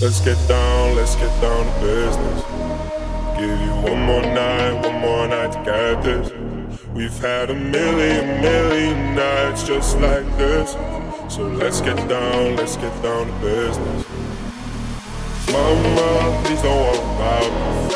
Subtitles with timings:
[0.00, 2.42] Let's get down, let's get down to business.
[3.36, 6.32] Give you one more night, one more night to get this.
[6.94, 10.72] We've had a million, million nights just like this.
[11.28, 14.06] So let's get down, let's get down to business.
[15.52, 17.94] Mama, please don't worry about me.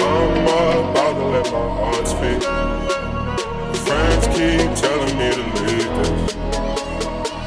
[0.00, 2.42] Mama, about to let my heart speak.
[3.84, 6.32] Friends keep telling me to leave this.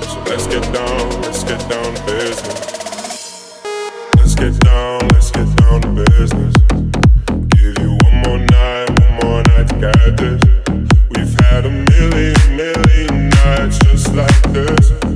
[0.06, 2.57] So let's get down, let's get down to business.
[14.18, 15.07] Like this.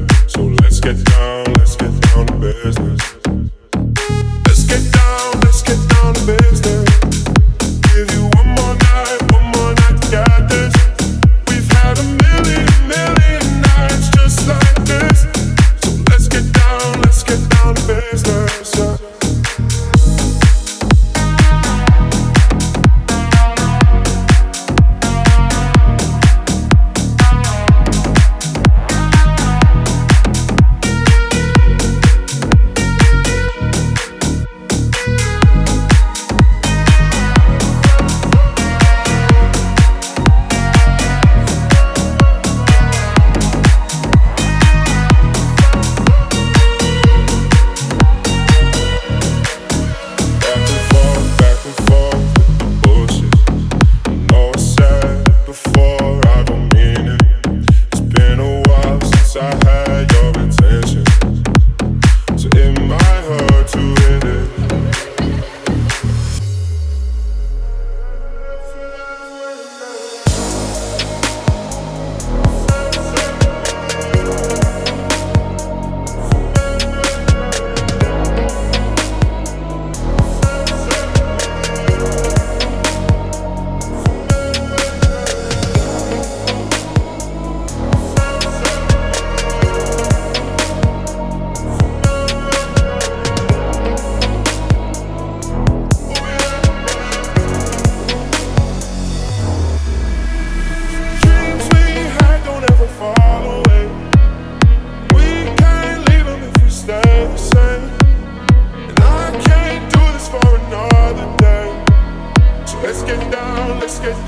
[114.04, 114.28] Let's get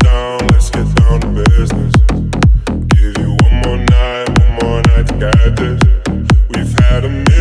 [0.00, 1.94] down, let's get down to business.
[2.88, 5.80] Give you one more night, one more night to get this.
[6.48, 7.31] We've had a